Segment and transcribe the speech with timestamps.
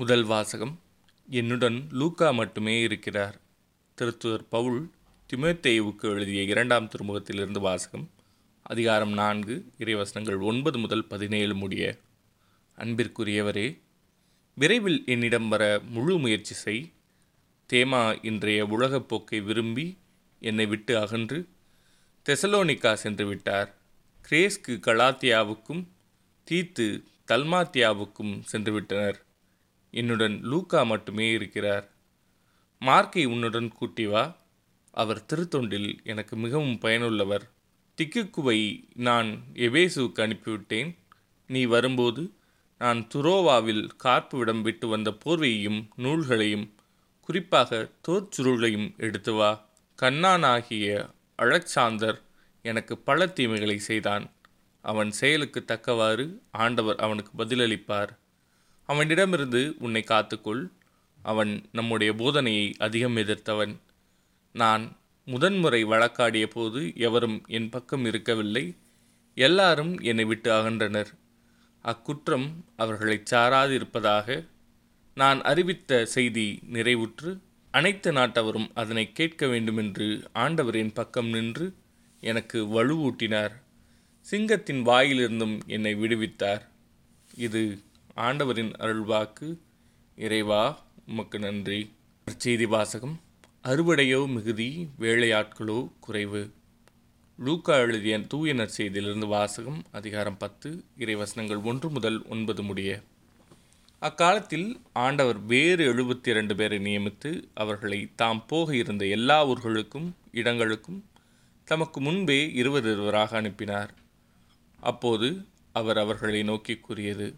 [0.00, 0.80] முதல் வாசகம்.
[1.28, 3.40] என்னுடன் லூக்கா மட்டுமே இருக்கிறார்.
[3.94, 4.90] திருத்துவர் பவுல்
[5.32, 8.10] திமேத்தேவுக்கு எழுதிய இரண்டாம் திருமுகத்திலிருந்து வாசகம்.
[8.62, 11.98] அதிகாரம் நான்கு இறைவசனங்கள் ஒன்பது முதல் பதினேழு முடிய.
[12.78, 13.78] அன்பிற்குரியவரே
[14.54, 16.92] விரைவில் என்னிடம் வர முழு முயற்சி செய்.
[17.72, 19.98] தேமா இன்றைய உலகப் போக்கை விரும்பி
[20.40, 21.48] என்னை விட்டு அகன்று.
[22.28, 23.74] தெசலோனிக்கா சென்று விட்டார்.
[24.30, 25.84] கிரேஸ்கு கலாத்தியாவுக்கும்
[26.50, 29.25] தீத்து தல்மாத்தியாவுக்கும் சென்று விட்டனர்.
[29.96, 31.86] என்னுடன் லூக்கா மட்டுமே இருக்கிறார்.
[32.80, 34.24] மார்க்கை உன்னுடன் கூட்டி வா.
[34.92, 37.44] அவர் திருத்தொண்டில் எனக்கு மிகவும் பயனுள்ளவர்.
[37.98, 38.60] திக்குக்குவை
[38.94, 40.96] நான் எபேசுவுக்கு அனுப்பிவிட்டேன்.
[41.46, 42.22] நீ வரும்போது
[42.78, 46.66] நான் துரோவாவில் கார்ப்புவிடம் விட்டு வந்த போர்வையையும் நூல்களையும்
[47.20, 49.50] குறிப்பாக தோற்சுருளையும் எடுத்து வா.
[50.02, 51.10] கண்ணானாகிய
[51.42, 52.18] அழச்சாந்தர்
[52.62, 54.30] எனக்கு பல தீமைகளை செய்தான்.
[54.82, 58.12] அவன் செயலுக்கு தக்கவாறு ஆண்டவர் அவனுக்கு பதிலளிப்பார்.
[58.86, 60.70] அவனிடமிருந்து உன்னை காத்துக்கொள்.
[61.22, 63.76] அவன் நம்முடைய போதனையை அதிகம் எதிர்த்தவன்.
[64.52, 68.74] நான் முதன்முறை வழக்காடிய போது எவரும் என் பக்கம் இருக்கவில்லை.
[69.34, 71.12] எல்லாரும் என்னை விட்டு அகன்றனர்.
[71.82, 74.44] அக்குற்றம் அவர்களைச் சாராது இருப்பதாக
[75.14, 77.38] நான் அறிவித்த செய்தி நிறைவுற்று
[77.70, 81.74] அனைத்து நாட்டவரும் அதனை கேட்க வேண்டுமென்று ஆண்டவரின் பக்கம் நின்று
[82.20, 83.52] எனக்கு வலுவூட்டினார்.
[84.20, 86.62] சிங்கத்தின் வாயிலிருந்தும் என்னை விடுவித்தார்.
[87.36, 87.78] இது
[88.16, 89.58] ஆண்டவரின் அருள்வாக்கு
[90.16, 91.92] இறைவா உமக்கு நன்றி.
[92.26, 93.20] செய்தி வாசகம்
[93.64, 96.50] அறுவடையோ மிகுதி வேலையாட்களோ குறைவு.
[97.38, 103.02] லூக்கா எழுதிய தூய நற்செய்தியிலிருந்து வாசகம் அதிகாரம் பத்து இறைவசனங்கள் ஒன்று முதல் ஒன்பது முடிய.
[103.98, 111.04] அக்காலத்தில் ஆண்டவர் வேறு எழுபத்தி இரண்டு பேரை நியமித்து அவர்களை தாம் போக இருந்த எல்லா ஊர்களுக்கும் இடங்களுக்கும்
[111.64, 113.94] தமக்கு முன்பே இருவர் இருவராக அனுப்பினார்.
[114.80, 117.34] அப்போது அவர் அவர்களை நோக்கி கூறியது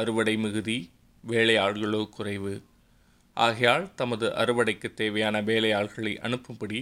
[0.00, 0.78] அறுவடை மிகுதி
[1.24, 2.54] வேலையாள்களோ குறைவு.
[3.36, 6.80] ஆகையால் தமது அறுவடைக்கு தேவையான வேலையாள்களை அனுப்பும்படி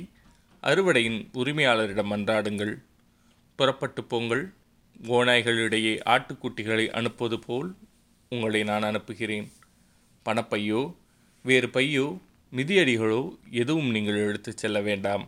[0.62, 2.74] அறுவடையின் உரிமையாளரிடம் மன்றாடுங்கள்
[3.58, 4.44] புறப்பட்டு போங்கள்.
[5.08, 7.70] ஓநாய்களிடையே ஆட்டுக்குட்டிகளை அனுப்புவது போல்
[8.28, 9.48] உங்களை நான் அனுப்புகிறேன்.
[10.26, 10.82] பணப்பையோ
[11.44, 12.06] வேறு பையோ
[12.52, 15.24] மிதியடிகளோ எதுவும் நீங்கள் எடுத்துச் செல்ல வேண்டாம்.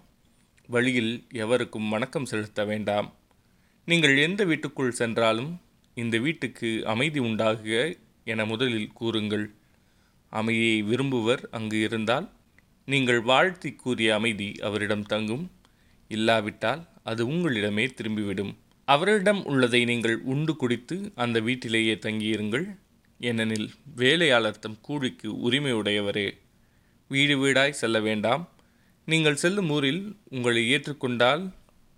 [0.69, 1.12] வழியில்
[1.43, 3.09] எவருக்கும் வணக்கம் செலுத்த வேண்டாம்.
[3.89, 5.53] நீங்கள் எந்த வீட்டுக்குள் சென்றாலும்
[6.01, 7.77] இந்த வீட்டுக்கு அமைதி உண்டாகுக
[8.25, 9.45] என முதலில் கூறுங்கள்.
[10.33, 12.27] அமைதியை விரும்புவர் அங்கு இருந்தால்
[12.84, 15.51] நீங்கள் வாழ்த்தி கூறிய அமைதி அவரிடம் தங்கும்.
[16.09, 18.53] இல்லாவிட்டால் அது உங்களிடமே திரும்பிவிடும்.
[18.84, 22.67] அவரிடம் உள்ளதை நீங்கள் உண்டு குடித்து அந்த வீட்டிலேயே தங்கியிருங்கள்.
[23.21, 26.28] ஏனெனில் வேலையாளர் தம் கூலிக்கு உரிமையுடையவரே.
[27.09, 28.49] வீடு வீடாய் செல்ல வேண்டாம்.
[29.07, 31.53] நீங்கள் செல்லும் ஊரில் உங்களை ஏற்றுக்கொண்டால்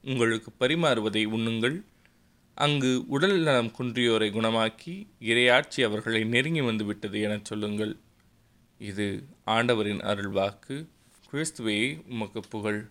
[0.04, 1.82] உங்களுக்கு பரிமாறுவதை உண்ணுங்கள்.
[2.60, 7.96] அங்கு உடல் நலம் குன்றியோரை குணமாக்கி இரையாட்சி அவர்களை நெருங்கி வந்துவிட்டது என எனச் சொல்லுங்கள்.
[8.78, 10.86] இது ஆண்டவரின் அருள்வாக்கு.
[11.32, 12.88] கிறிஸ்துவே உமக்கு புகழ்.